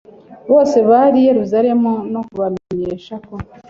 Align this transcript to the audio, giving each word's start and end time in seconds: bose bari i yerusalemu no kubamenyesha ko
bose 0.51 0.77
bari 0.89 1.17
i 1.21 1.25
yerusalemu 1.29 1.91
no 2.13 2.21
kubamenyesha 2.27 3.13
ko 3.27 3.33